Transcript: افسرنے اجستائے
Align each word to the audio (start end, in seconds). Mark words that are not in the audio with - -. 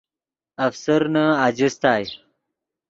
افسرنے 0.67 1.25
اجستائے 1.47 2.05